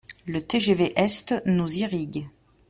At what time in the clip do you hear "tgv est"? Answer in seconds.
0.41-1.35